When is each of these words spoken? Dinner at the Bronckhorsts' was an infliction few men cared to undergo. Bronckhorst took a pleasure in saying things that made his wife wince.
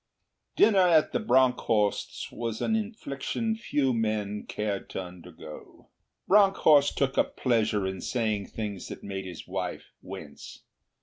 Dinner 0.55 0.87
at 0.87 1.11
the 1.11 1.19
Bronckhorsts' 1.19 2.31
was 2.31 2.59
an 2.59 2.75
infliction 2.75 3.55
few 3.55 3.93
men 3.93 4.47
cared 4.47 4.89
to 4.89 5.03
undergo. 5.03 5.89
Bronckhorst 6.27 6.97
took 6.97 7.17
a 7.17 7.23
pleasure 7.23 7.85
in 7.85 8.01
saying 8.01 8.47
things 8.47 8.87
that 8.87 9.03
made 9.03 9.27
his 9.27 9.47
wife 9.47 9.91
wince. 10.01 10.63